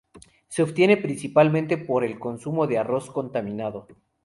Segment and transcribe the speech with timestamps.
[0.47, 3.85] Se obtiene principalmente por el consumo de arroz contaminado.